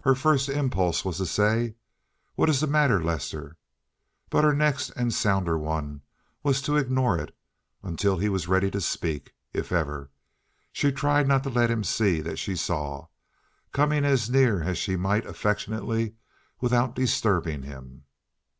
Her 0.00 0.16
first 0.16 0.48
impulse 0.48 1.04
was 1.04 1.18
to 1.18 1.26
say, 1.26 1.76
"What 2.34 2.48
is 2.50 2.58
the 2.58 2.66
matter, 2.66 3.00
Lester?" 3.00 3.56
but 4.28 4.42
her 4.42 4.52
next 4.52 4.90
and 4.96 5.14
sounder 5.14 5.56
one 5.56 6.00
was 6.42 6.60
to 6.62 6.76
ignore 6.76 7.16
it 7.20 7.32
until 7.80 8.16
he 8.18 8.28
was 8.28 8.48
ready 8.48 8.68
to 8.72 8.80
speak, 8.80 9.32
if 9.52 9.70
ever. 9.70 10.10
She 10.72 10.90
tried 10.90 11.28
not 11.28 11.44
to 11.44 11.50
let 11.50 11.70
him 11.70 11.84
see 11.84 12.20
that 12.20 12.40
she 12.40 12.56
saw, 12.56 13.06
coming 13.70 14.04
as 14.04 14.28
near 14.28 14.60
as 14.64 14.76
she 14.76 14.96
might 14.96 15.24
affectionately 15.24 16.16
without 16.60 16.96
disturbing 16.96 17.62
him. 17.62 18.06